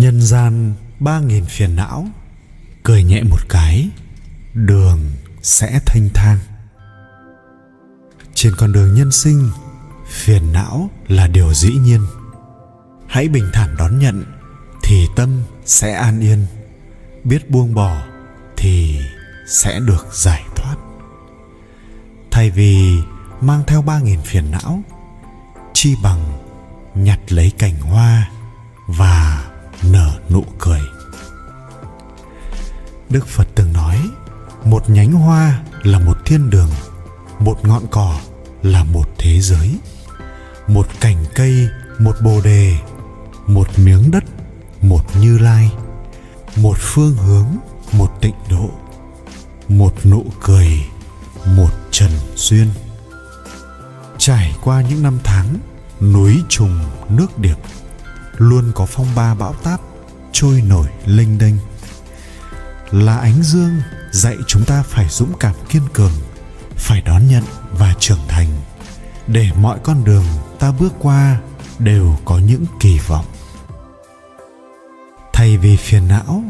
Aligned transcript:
nhân 0.00 0.22
gian 0.22 0.74
ba 1.00 1.20
nghìn 1.20 1.44
phiền 1.44 1.76
não, 1.76 2.06
cười 2.82 3.04
nhẹ 3.04 3.22
một 3.22 3.48
cái, 3.48 3.88
đường 4.54 5.00
sẽ 5.42 5.80
thanh 5.86 6.08
thang. 6.14 6.38
Trên 8.34 8.54
con 8.56 8.72
đường 8.72 8.94
nhân 8.94 9.12
sinh, 9.12 9.50
phiền 10.08 10.52
não 10.52 10.90
là 11.08 11.26
điều 11.26 11.54
dĩ 11.54 11.72
nhiên. 11.72 12.00
Hãy 13.06 13.28
bình 13.28 13.50
thản 13.52 13.76
đón 13.76 13.98
nhận 13.98 14.24
thì 14.82 15.06
tâm 15.16 15.42
sẽ 15.64 15.92
an 15.92 16.20
yên, 16.20 16.46
biết 17.24 17.50
buông 17.50 17.74
bỏ 17.74 18.02
thì 18.56 19.00
sẽ 19.48 19.80
được 19.80 20.06
giải 20.12 20.42
thoát. 20.56 20.76
Thay 22.30 22.50
vì 22.50 22.98
mang 23.40 23.62
theo 23.66 23.82
ba 23.82 24.00
nghìn 24.00 24.20
phiền 24.22 24.50
não, 24.50 24.82
chi 25.74 25.96
bằng 26.02 26.32
nhặt 26.94 27.18
lấy 27.28 27.52
cành 27.58 27.80
hoa 27.80 28.30
và 28.86 29.43
nở 29.92 30.18
nụ 30.30 30.44
cười. 30.58 30.80
Đức 33.10 33.26
phật 33.26 33.48
từng 33.54 33.72
nói, 33.72 33.98
một 34.64 34.90
nhánh 34.90 35.12
hoa 35.12 35.62
là 35.82 35.98
một 35.98 36.16
thiên 36.24 36.50
đường, 36.50 36.70
một 37.38 37.64
ngọn 37.64 37.82
cỏ 37.90 38.20
là 38.62 38.84
một 38.84 39.08
thế 39.18 39.40
giới, 39.40 39.78
một 40.68 40.86
cành 41.00 41.24
cây, 41.34 41.68
một 41.98 42.16
bồ 42.24 42.40
đề, 42.40 42.78
một 43.46 43.78
miếng 43.78 44.10
đất, 44.10 44.24
một 44.82 45.16
như 45.20 45.38
lai, 45.38 45.72
một 46.56 46.76
phương 46.78 47.16
hướng, 47.16 47.46
một 47.92 48.10
tịnh 48.20 48.34
độ, 48.50 48.70
một 49.68 50.06
nụ 50.06 50.24
cười, 50.42 50.68
một 51.46 51.70
trần 51.90 52.10
duyên. 52.36 52.68
Trải 54.18 54.56
qua 54.62 54.82
những 54.82 55.02
năm 55.02 55.18
tháng, 55.24 55.58
núi 56.00 56.42
trùng, 56.48 56.80
nước 57.08 57.38
điệp 57.38 57.56
luôn 58.38 58.72
có 58.74 58.86
phong 58.86 59.06
ba 59.16 59.34
bão 59.34 59.52
táp 59.52 59.80
trôi 60.32 60.62
nổi 60.62 60.86
lênh 61.06 61.38
đênh. 61.38 61.54
Là 62.90 63.18
ánh 63.18 63.42
dương 63.42 63.82
dạy 64.10 64.36
chúng 64.46 64.64
ta 64.64 64.82
phải 64.82 65.08
dũng 65.08 65.32
cảm 65.40 65.54
kiên 65.68 65.82
cường, 65.92 66.12
phải 66.76 67.00
đón 67.00 67.28
nhận 67.28 67.42
và 67.70 67.94
trưởng 67.98 68.18
thành, 68.28 68.48
để 69.26 69.50
mọi 69.56 69.78
con 69.82 70.04
đường 70.04 70.24
ta 70.58 70.72
bước 70.72 70.92
qua 70.98 71.40
đều 71.78 72.16
có 72.24 72.38
những 72.38 72.64
kỳ 72.80 72.98
vọng. 72.98 73.24
Thay 75.32 75.56
vì 75.56 75.76
phiền 75.76 76.08
não, 76.08 76.42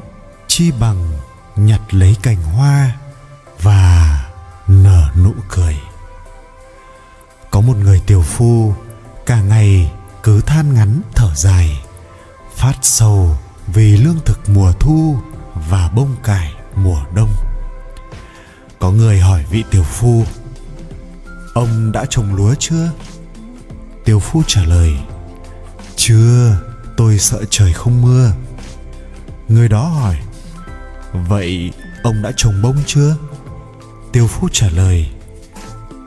chi 0.46 0.72
bằng 0.80 1.12
nhặt 1.56 1.80
lấy 1.90 2.16
cành 2.22 2.42
hoa 2.42 2.96
và 3.62 4.20
nở 4.68 5.08
nụ 5.24 5.32
cười. 5.48 5.76
Có 7.50 7.60
một 7.60 7.76
người 7.76 8.02
tiểu 8.06 8.22
phu 8.22 8.74
cả 9.26 9.40
ngày 9.40 9.92
cứ 10.24 10.40
than 10.40 10.74
ngắn, 10.74 11.00
thở 11.14 11.34
dài, 11.34 11.84
phát 12.56 12.74
sầu 12.82 13.36
vì 13.66 13.96
lương 13.96 14.18
thực 14.24 14.48
mùa 14.48 14.72
thu 14.72 15.16
và 15.68 15.90
bông 15.94 16.16
cải 16.22 16.52
mùa 16.76 17.04
đông. 17.14 17.30
Có 18.78 18.90
người 18.90 19.20
hỏi 19.20 19.44
vị 19.50 19.64
tiểu 19.70 19.82
phu, 19.82 20.24
ông 21.54 21.92
đã 21.92 22.04
trồng 22.10 22.34
lúa 22.34 22.54
chưa? 22.58 22.90
Tiểu 24.04 24.18
phu 24.18 24.42
trả 24.46 24.64
lời, 24.64 24.96
chưa, 25.96 26.56
tôi 26.96 27.18
sợ 27.18 27.44
trời 27.50 27.72
không 27.72 28.02
mưa. 28.02 28.32
Người 29.48 29.68
đó 29.68 29.84
hỏi, 29.84 30.16
vậy 31.28 31.72
ông 32.02 32.22
đã 32.22 32.32
trồng 32.36 32.62
bông 32.62 32.76
chưa? 32.86 33.16
Tiêu 34.12 34.26
phu 34.26 34.48
trả 34.52 34.68
lời, 34.68 35.10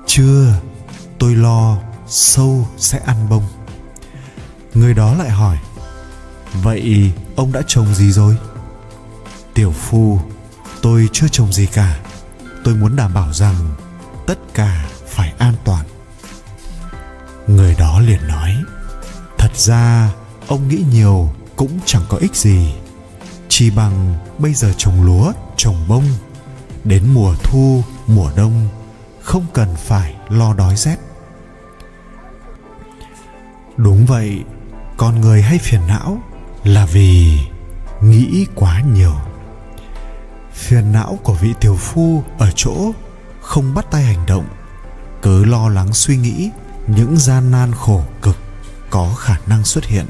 chưa, 0.08 0.54
tôi 1.20 1.36
lo 1.36 1.78
sâu 2.08 2.68
sẽ 2.78 3.00
ăn 3.06 3.30
bông 3.30 3.44
người 4.74 4.94
đó 4.94 5.14
lại 5.14 5.30
hỏi, 5.30 5.58
vậy 6.54 7.12
ông 7.36 7.52
đã 7.52 7.62
trồng 7.68 7.96
gì 7.96 8.12
rồi? 8.12 8.38
Tiểu 9.54 9.72
phu, 9.72 10.20
tôi 10.82 11.10
chưa 11.14 11.28
trồng 11.28 11.54
gì 11.54 11.66
cả. 11.66 12.00
Tôi 12.64 12.76
muốn 12.76 12.96
đảm 12.96 13.14
bảo 13.14 13.34
rằng 13.34 13.56
tất 14.28 14.40
cả 14.54 14.86
phải 15.08 15.34
an 15.38 15.54
toàn. 15.64 15.86
Người 17.48 17.76
đó 17.80 18.00
liền 18.00 18.28
nói, 18.28 18.56
thật 19.38 19.58
ra 19.58 20.12
ông 20.48 20.68
nghĩ 20.68 20.84
nhiều 20.92 21.34
cũng 21.56 21.80
chẳng 21.86 22.04
có 22.10 22.18
ích 22.18 22.36
gì. 22.36 22.74
Chỉ 23.50 23.70
bằng 23.70 24.16
bây 24.38 24.54
giờ 24.54 24.74
trồng 24.78 25.04
lúa, 25.04 25.32
trồng 25.58 25.88
bông. 25.88 26.06
Đến 26.84 27.04
mùa 27.14 27.36
thu, 27.44 27.84
mùa 28.08 28.32
đông, 28.36 28.68
không 29.22 29.46
cần 29.54 29.76
phải 29.76 30.16
lo 30.30 30.54
đói 30.54 30.76
rét. 30.76 30.98
Đúng 33.78 34.06
vậy 34.06 34.44
con 34.98 35.22
người 35.22 35.42
hay 35.42 35.60
phiền 35.60 35.82
não 35.88 36.22
là 36.64 36.86
vì 36.86 37.40
nghĩ 38.02 38.46
quá 38.56 38.82
nhiều. 38.82 39.14
Phiền 40.54 40.92
não 40.92 41.20
của 41.24 41.34
vị 41.34 41.54
tiểu 41.60 41.76
phu 41.76 42.24
ở 42.38 42.52
chỗ 42.56 42.92
không 43.42 43.74
bắt 43.74 43.86
tay 43.92 44.04
hành 44.04 44.26
động, 44.28 44.46
cứ 45.22 45.46
lo 45.46 45.70
lắng 45.70 45.94
suy 45.94 46.18
nghĩ 46.18 46.50
những 46.88 47.18
gian 47.18 47.52
nan 47.52 47.72
khổ 47.76 48.04
cực 48.22 48.38
có 48.90 49.14
khả 49.20 49.36
năng 49.48 49.64
xuất 49.64 49.86
hiện. 49.86 50.06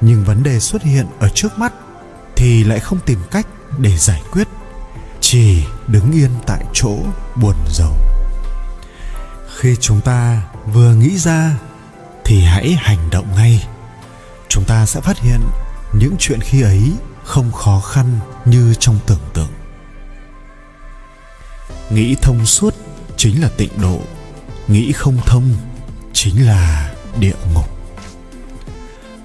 Nhưng 0.00 0.24
vấn 0.24 0.42
đề 0.42 0.60
xuất 0.60 0.82
hiện 0.82 1.06
ở 1.18 1.28
trước 1.28 1.58
mắt 1.58 1.72
thì 2.36 2.64
lại 2.64 2.80
không 2.80 2.98
tìm 3.06 3.18
cách 3.30 3.46
để 3.78 3.96
giải 3.98 4.22
quyết, 4.32 4.48
chỉ 5.20 5.64
đứng 5.86 6.12
yên 6.12 6.30
tại 6.46 6.64
chỗ 6.72 6.96
buồn 7.36 7.56
rầu. 7.70 7.92
Khi 9.56 9.76
chúng 9.80 10.00
ta 10.00 10.42
vừa 10.72 10.94
nghĩ 10.94 11.18
ra 11.18 11.58
thì 12.24 12.44
hãy 12.44 12.76
hành 12.80 13.10
động 13.10 13.26
ngay 13.36 13.66
chúng 14.52 14.64
ta 14.64 14.86
sẽ 14.86 15.00
phát 15.00 15.18
hiện 15.18 15.40
những 15.92 16.16
chuyện 16.18 16.40
khi 16.40 16.62
ấy 16.62 16.92
không 17.24 17.52
khó 17.52 17.80
khăn 17.80 18.18
như 18.44 18.74
trong 18.78 18.98
tưởng 19.06 19.20
tượng. 19.34 19.52
Nghĩ 21.90 22.16
thông 22.22 22.46
suốt 22.46 22.74
chính 23.16 23.42
là 23.42 23.48
tịnh 23.56 23.80
độ, 23.80 24.00
nghĩ 24.68 24.92
không 24.92 25.18
thông 25.26 25.54
chính 26.12 26.46
là 26.46 26.94
địa 27.18 27.34
ngục. 27.54 27.68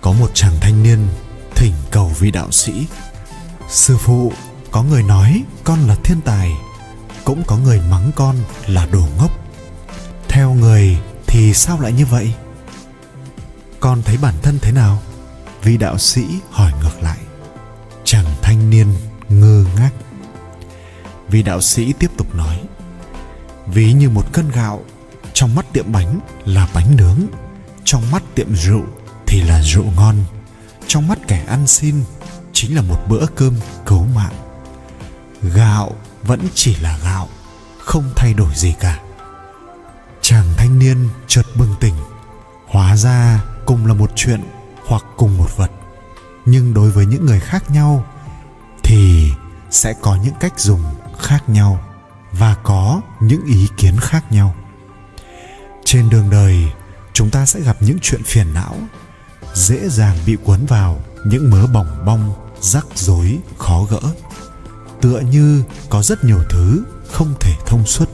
Có 0.02 0.12
một 0.12 0.32
chàng 0.34 0.54
thanh 0.62 0.84
niên 0.84 1.08
thỉnh 1.56 1.74
cầu 1.92 2.12
vị 2.20 2.32
đạo 2.32 2.52
sĩ, 2.52 2.88
sư 3.70 3.98
phụ, 3.98 4.34
có 4.72 4.84
người 4.84 5.04
nói 5.04 5.44
con 5.64 5.88
là 5.88 5.96
thiên 6.04 6.22
tài, 6.22 6.52
cũng 7.24 7.44
có 7.48 7.58
người 7.58 7.82
mắng 7.90 8.12
con 8.16 8.36
là 8.68 8.88
đồ 8.92 9.08
ngốc. 9.18 9.32
Theo 10.28 10.54
người 10.54 10.98
thì 11.28 11.54
sao 11.54 11.80
lại 11.80 11.92
như 11.92 12.06
vậy? 12.06 12.34
Con 13.80 14.02
thấy 14.04 14.18
bản 14.18 14.34
thân 14.42 14.60
thế 14.62 14.72
nào? 14.72 15.02
Vị 15.64 15.78
đạo 15.78 15.98
sĩ 15.98 16.26
hỏi 16.52 16.72
ngược 16.82 17.04
lại. 17.04 17.18
Chàng 18.04 18.26
thanh 18.42 18.70
niên 18.70 18.88
ngơ 19.30 19.66
ngác. 19.76 19.92
Vị 21.28 21.44
đạo 21.44 21.62
sĩ 21.62 21.94
tiếp 21.94 22.12
tục 22.18 22.36
nói. 22.36 22.62
Ví 23.68 23.94
như 23.94 24.10
một 24.10 24.34
cân 24.34 24.52
gạo, 24.52 24.84
trong 25.34 25.56
mắt 25.56 25.66
tiệm 25.74 25.92
bánh 25.92 26.20
là 26.46 26.68
bánh 26.74 26.96
nướng, 26.96 27.18
trong 27.84 28.12
mắt 28.12 28.24
tiệm 28.36 28.56
rượu 28.56 28.84
thì 29.28 29.42
là 29.42 29.62
rượu 29.62 29.86
ngon, 29.96 30.16
trong 30.88 31.08
mắt 31.08 31.20
kẻ 31.28 31.44
ăn 31.48 31.68
xin 31.68 32.04
chính 32.54 32.76
là 32.76 32.82
một 32.82 33.00
bữa 33.08 33.26
cơm 33.36 33.54
cứu 33.86 34.06
mạng. 34.16 34.34
Gạo 35.42 35.96
vẫn 36.24 36.48
chỉ 36.54 36.76
là 36.76 37.00
gạo, 37.04 37.28
không 37.80 38.04
thay 38.16 38.34
đổi 38.34 38.50
gì 38.56 38.74
cả. 38.80 39.00
Chàng 40.22 40.46
thanh 40.58 40.80
niên 40.80 41.10
chợt 41.28 41.44
bừng 41.56 41.76
tỉnh, 41.80 41.96
hóa 42.68 42.96
ra 42.96 43.44
cùng 43.66 43.86
là 43.86 43.94
một 43.94 44.12
chuyện 44.16 44.42
hoặc 44.88 45.04
cùng 45.18 45.38
một 45.38 45.58
vật. 45.58 45.72
Nhưng 46.46 46.74
đối 46.74 46.92
với 46.92 47.06
những 47.06 47.26
người 47.26 47.40
khác 47.40 47.72
nhau, 47.72 48.06
thì 48.84 49.32
sẽ 49.72 49.94
có 50.02 50.16
những 50.24 50.34
cách 50.40 50.60
dùng 50.60 50.84
khác 51.20 51.50
nhau 51.50 51.80
và 52.32 52.56
có 52.64 53.02
những 53.20 53.46
ý 53.46 53.68
kiến 53.78 54.00
khác 54.00 54.32
nhau. 54.32 54.56
Trên 55.86 56.10
đường 56.10 56.30
đời, 56.30 56.72
chúng 57.14 57.30
ta 57.30 57.46
sẽ 57.46 57.60
gặp 57.60 57.78
những 57.80 57.98
chuyện 58.02 58.24
phiền 58.24 58.54
não, 58.54 58.76
dễ 59.54 59.90
dàng 59.90 60.18
bị 60.26 60.38
cuốn 60.44 60.66
vào 60.66 61.02
những 61.26 61.50
mớ 61.50 61.68
bỏng 61.68 62.06
bong, 62.06 62.34
rắc 62.62 62.86
rối, 62.96 63.38
khó 63.58 63.84
gỡ. 63.90 64.00
Tựa 65.02 65.20
như 65.20 65.64
có 65.90 66.04
rất 66.04 66.24
nhiều 66.24 66.40
thứ 66.50 66.84
không 67.12 67.34
thể 67.40 67.54
thông 67.66 67.86
suốt. 67.86 68.10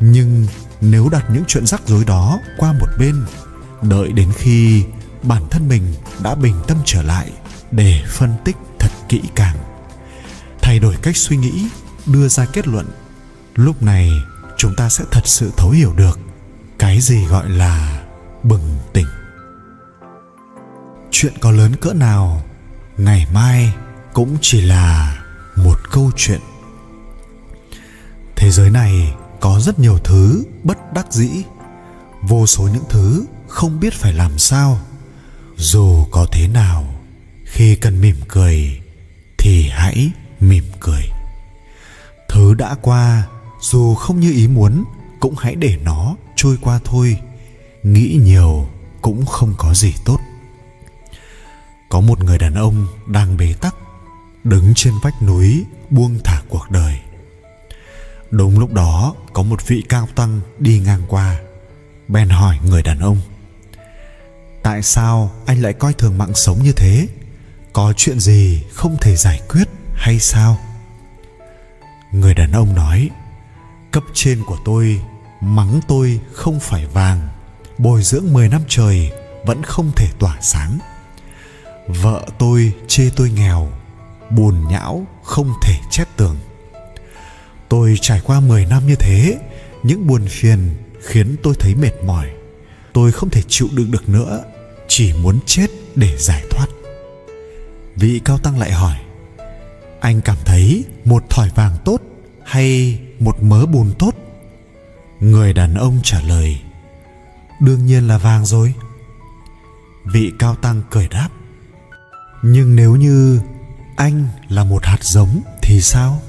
Nhưng 0.00 0.46
nếu 0.80 1.08
đặt 1.08 1.24
những 1.30 1.44
chuyện 1.48 1.66
rắc 1.66 1.82
rối 1.86 2.04
đó 2.04 2.38
qua 2.58 2.72
một 2.72 2.88
bên, 2.98 3.24
đợi 3.82 4.12
đến 4.12 4.32
khi 4.32 4.84
bản 5.28 5.42
thân 5.50 5.68
mình 5.68 5.94
đã 6.22 6.34
bình 6.34 6.54
tâm 6.66 6.76
trở 6.84 7.02
lại 7.02 7.30
để 7.70 8.02
phân 8.08 8.34
tích 8.44 8.56
thật 8.78 8.90
kỹ 9.08 9.22
càng. 9.34 9.56
Thay 10.62 10.78
đổi 10.78 10.96
cách 11.02 11.16
suy 11.16 11.36
nghĩ, 11.36 11.68
đưa 12.06 12.28
ra 12.28 12.44
kết 12.44 12.68
luận. 12.68 12.86
Lúc 13.54 13.82
này, 13.82 14.10
chúng 14.56 14.74
ta 14.76 14.88
sẽ 14.88 15.04
thật 15.10 15.26
sự 15.26 15.52
thấu 15.56 15.70
hiểu 15.70 15.92
được 15.96 16.18
cái 16.78 17.00
gì 17.00 17.24
gọi 17.24 17.48
là 17.48 18.02
bừng 18.42 18.76
tỉnh. 18.92 19.06
Chuyện 21.10 21.32
có 21.40 21.50
lớn 21.50 21.76
cỡ 21.76 21.92
nào, 21.92 22.44
ngày 22.96 23.26
mai 23.32 23.72
cũng 24.12 24.36
chỉ 24.40 24.60
là 24.60 25.18
một 25.56 25.90
câu 25.90 26.10
chuyện. 26.16 26.40
Thế 28.36 28.50
giới 28.50 28.70
này 28.70 29.14
có 29.40 29.60
rất 29.60 29.78
nhiều 29.78 29.98
thứ 30.04 30.44
bất 30.62 30.92
đắc 30.92 31.12
dĩ. 31.12 31.30
Vô 32.22 32.46
số 32.46 32.62
những 32.62 32.84
thứ 32.88 33.24
không 33.48 33.80
biết 33.80 33.94
phải 33.94 34.12
làm 34.12 34.38
sao 34.38 34.80
dù 35.56 36.04
có 36.10 36.26
thế 36.32 36.48
nào, 36.48 36.84
khi 37.44 37.76
cần 37.76 38.00
mỉm 38.00 38.16
cười, 38.28 38.80
thì 39.38 39.68
hãy 39.68 40.10
mỉm 40.40 40.64
cười. 40.80 41.02
Thứ 42.28 42.54
đã 42.54 42.74
qua, 42.82 43.26
dù 43.60 43.94
không 43.94 44.20
như 44.20 44.32
ý 44.32 44.48
muốn, 44.48 44.84
cũng 45.20 45.34
hãy 45.38 45.54
để 45.54 45.76
nó 45.82 46.16
trôi 46.36 46.56
qua 46.60 46.80
thôi. 46.84 47.18
Nghĩ 47.82 48.18
nhiều 48.24 48.68
cũng 49.02 49.26
không 49.26 49.54
có 49.58 49.74
gì 49.74 49.94
tốt. 50.04 50.18
Có 51.88 52.00
một 52.00 52.24
người 52.24 52.38
đàn 52.38 52.54
ông 52.54 52.86
đang 53.06 53.36
bế 53.36 53.54
tắc, 53.60 53.74
đứng 54.44 54.72
trên 54.76 54.94
vách 55.02 55.22
núi 55.22 55.64
buông 55.90 56.18
thả 56.24 56.42
cuộc 56.48 56.70
đời. 56.70 56.98
Đúng 58.30 58.58
lúc 58.58 58.72
đó, 58.72 59.14
có 59.32 59.42
một 59.42 59.66
vị 59.68 59.84
cao 59.88 60.08
tăng 60.14 60.40
đi 60.58 60.78
ngang 60.78 61.02
qua, 61.08 61.40
bèn 62.08 62.28
hỏi 62.28 62.58
người 62.64 62.82
đàn 62.82 62.98
ông 62.98 63.20
tại 64.66 64.82
sao 64.82 65.30
anh 65.46 65.62
lại 65.62 65.72
coi 65.72 65.92
thường 65.92 66.18
mạng 66.18 66.34
sống 66.34 66.62
như 66.62 66.72
thế? 66.72 67.08
Có 67.72 67.92
chuyện 67.96 68.20
gì 68.20 68.62
không 68.72 68.96
thể 69.00 69.16
giải 69.16 69.40
quyết 69.48 69.68
hay 69.94 70.18
sao? 70.18 70.58
Người 72.12 72.34
đàn 72.34 72.52
ông 72.52 72.74
nói, 72.74 73.10
cấp 73.90 74.02
trên 74.14 74.44
của 74.46 74.58
tôi, 74.64 75.00
mắng 75.40 75.80
tôi 75.88 76.20
không 76.32 76.60
phải 76.60 76.86
vàng, 76.86 77.28
bồi 77.78 78.02
dưỡng 78.02 78.32
10 78.32 78.48
năm 78.48 78.62
trời 78.68 79.10
vẫn 79.44 79.62
không 79.62 79.92
thể 79.96 80.08
tỏa 80.18 80.36
sáng. 80.40 80.78
Vợ 81.88 82.26
tôi 82.38 82.72
chê 82.86 83.10
tôi 83.16 83.30
nghèo, 83.30 83.72
buồn 84.30 84.68
nhão 84.68 85.06
không 85.22 85.52
thể 85.62 85.74
chép 85.90 86.08
tường. 86.16 86.36
Tôi 87.68 87.98
trải 88.00 88.20
qua 88.24 88.40
10 88.40 88.66
năm 88.66 88.86
như 88.86 88.94
thế, 88.96 89.38
những 89.82 90.06
buồn 90.06 90.26
phiền 90.28 90.74
khiến 91.02 91.36
tôi 91.42 91.54
thấy 91.58 91.74
mệt 91.74 92.02
mỏi. 92.04 92.26
Tôi 92.92 93.12
không 93.12 93.30
thể 93.30 93.42
chịu 93.48 93.68
đựng 93.72 93.90
được 93.90 94.08
nữa 94.08 94.44
chỉ 94.88 95.12
muốn 95.12 95.38
chết 95.46 95.66
để 95.94 96.16
giải 96.18 96.44
thoát. 96.50 96.66
Vị 97.96 98.20
cao 98.24 98.38
tăng 98.38 98.58
lại 98.58 98.72
hỏi, 98.72 98.96
anh 100.00 100.20
cảm 100.20 100.36
thấy 100.44 100.84
một 101.04 101.30
thỏi 101.30 101.50
vàng 101.54 101.76
tốt 101.84 102.00
hay 102.44 103.00
một 103.18 103.42
mớ 103.42 103.66
bùn 103.66 103.92
tốt? 103.98 104.14
Người 105.20 105.52
đàn 105.52 105.74
ông 105.74 106.00
trả 106.02 106.20
lời, 106.20 106.60
đương 107.60 107.86
nhiên 107.86 108.08
là 108.08 108.18
vàng 108.18 108.46
rồi. 108.46 108.74
Vị 110.04 110.32
cao 110.38 110.54
tăng 110.54 110.82
cười 110.90 111.08
đáp, 111.08 111.28
nhưng 112.42 112.76
nếu 112.76 112.96
như 112.96 113.40
anh 113.96 114.28
là 114.48 114.64
một 114.64 114.84
hạt 114.84 115.04
giống 115.04 115.40
thì 115.62 115.80
sao? 115.80 116.22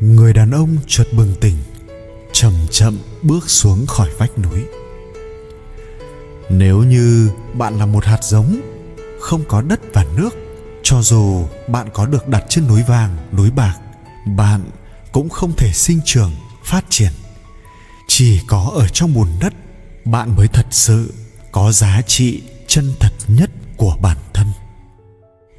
Người 0.00 0.32
đàn 0.32 0.50
ông 0.50 0.76
chợt 0.86 1.06
bừng 1.12 1.34
tỉnh, 1.40 1.56
chậm 2.32 2.52
chậm 2.70 2.98
bước 3.22 3.50
xuống 3.50 3.86
khỏi 3.86 4.08
vách 4.18 4.38
núi 4.38 4.64
nếu 6.50 6.82
như 6.82 7.30
bạn 7.54 7.78
là 7.78 7.86
một 7.86 8.04
hạt 8.04 8.24
giống, 8.24 8.60
không 9.20 9.44
có 9.48 9.62
đất 9.62 9.80
và 9.94 10.04
nước, 10.16 10.30
cho 10.82 11.02
dù 11.02 11.46
bạn 11.68 11.88
có 11.92 12.06
được 12.06 12.28
đặt 12.28 12.44
trên 12.48 12.66
núi 12.68 12.82
vàng, 12.82 13.16
núi 13.32 13.50
bạc, 13.50 13.74
bạn 14.36 14.70
cũng 15.12 15.28
không 15.28 15.52
thể 15.56 15.72
sinh 15.72 16.00
trưởng, 16.04 16.32
phát 16.64 16.84
triển. 16.88 17.12
Chỉ 18.08 18.40
có 18.46 18.72
ở 18.74 18.88
trong 18.88 19.14
bùn 19.14 19.28
đất, 19.40 19.52
bạn 20.04 20.36
mới 20.36 20.48
thật 20.48 20.66
sự 20.70 21.12
có 21.52 21.72
giá 21.72 22.02
trị 22.06 22.42
chân 22.66 22.92
thật 23.00 23.12
nhất 23.28 23.50
của 23.76 23.96
bản 24.00 24.16
thân. 24.34 24.46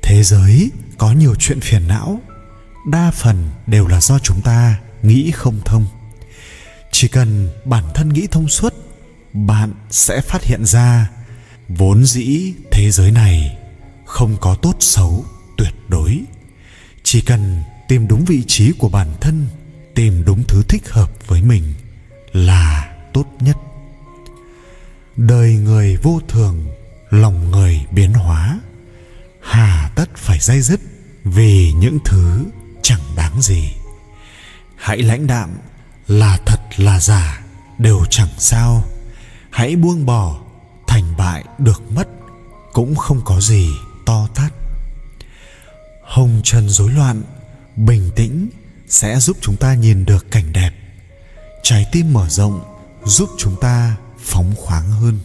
Thế 0.01 0.23
giới 0.23 0.71
có 0.97 1.11
nhiều 1.11 1.35
chuyện 1.39 1.59
phiền 1.59 1.87
não, 1.87 2.19
đa 2.87 3.11
phần 3.11 3.49
đều 3.67 3.87
là 3.87 4.01
do 4.01 4.19
chúng 4.19 4.41
ta 4.41 4.79
nghĩ 5.03 5.31
không 5.31 5.59
thông. 5.65 5.85
Chỉ 6.91 7.07
cần 7.07 7.49
bản 7.65 7.83
thân 7.93 8.09
nghĩ 8.09 8.27
thông 8.31 8.47
suốt 8.47 8.73
bạn 9.33 9.73
sẽ 9.89 10.21
phát 10.21 10.43
hiện 10.43 10.65
ra, 10.65 11.09
vốn 11.69 12.05
dĩ 12.05 12.53
thế 12.71 12.91
giới 12.91 13.11
này 13.11 13.57
không 14.05 14.37
có 14.41 14.55
tốt 14.55 14.75
xấu 14.79 15.25
tuyệt 15.57 15.73
đối. 15.87 16.19
Chỉ 17.03 17.21
cần 17.21 17.63
tìm 17.87 18.07
đúng 18.07 18.25
vị 18.25 18.43
trí 18.47 18.71
của 18.71 18.89
bản 18.89 19.07
thân, 19.21 19.47
tìm 19.95 20.25
đúng 20.25 20.43
thứ 20.47 20.63
thích 20.63 20.89
hợp 20.89 21.11
với 21.27 21.41
mình 21.41 21.73
là 22.31 22.95
tốt 23.13 23.25
nhất. 23.39 23.57
Đời 25.15 25.53
người 25.53 25.97
vô 25.97 26.21
thường, 26.27 26.67
lòng 27.09 27.51
người 27.51 27.85
biến 27.91 28.13
hóa, 28.13 28.59
hà 29.41 29.91
tất 29.95 30.09
phải 30.15 30.39
dây 30.39 30.61
dứt 30.61 30.79
vì 31.23 31.71
những 31.73 31.97
thứ 32.05 32.45
chẳng 32.81 33.01
đáng 33.15 33.41
gì. 33.41 33.73
Hãy 34.75 34.97
lãnh 35.01 35.27
đạm 35.27 35.49
là 36.07 36.37
thật 36.45 36.59
là 36.77 36.99
giả, 36.99 37.41
đều 37.77 38.05
chẳng 38.09 38.29
sao 38.37 38.83
hãy 39.59 39.75
buông 39.75 40.05
bỏ, 40.05 40.39
thành 40.87 41.17
bại 41.17 41.43
được 41.57 41.81
mất, 41.91 42.07
cũng 42.73 42.95
không 42.95 43.21
có 43.25 43.41
gì 43.41 43.69
to 44.05 44.27
tát. 44.35 44.53
Hồng 46.03 46.41
trần 46.43 46.69
rối 46.69 46.89
loạn, 46.89 47.21
bình 47.75 48.11
tĩnh 48.15 48.49
sẽ 48.87 49.19
giúp 49.19 49.37
chúng 49.41 49.55
ta 49.55 49.73
nhìn 49.73 50.05
được 50.05 50.31
cảnh 50.31 50.53
đẹp. 50.53 50.71
Trái 51.63 51.85
tim 51.91 52.13
mở 52.13 52.29
rộng 52.29 52.61
giúp 53.05 53.29
chúng 53.37 53.55
ta 53.61 53.95
phóng 54.19 54.55
khoáng 54.57 54.91
hơn. 54.91 55.19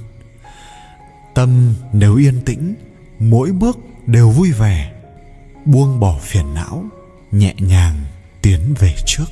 Tâm 1.34 1.75
nếu 1.92 2.16
yên 2.16 2.40
tĩnh, 2.44 2.75
mỗi 3.19 3.52
bước 3.52 3.78
đều 4.06 4.30
vui 4.30 4.52
vẻ. 4.52 4.92
Buông 5.64 6.00
bỏ 6.00 6.19
phiền 6.22 6.54
não, 6.54 6.84
nhẹ 7.32 7.54
nhàng 7.58 8.04
tiến 8.42 8.75
về 8.78 8.94
trước. 9.06 9.26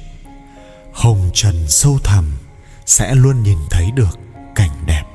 Hồng 0.92 1.30
trần 1.34 1.68
sâu 1.68 1.98
thẳm 2.04 2.32
sẽ 2.86 3.14
luôn 3.14 3.42
nhìn 3.42 3.58
thấy 3.70 3.90
được 3.90 4.18
cảnh 4.54 4.70
đẹp. 4.86 5.11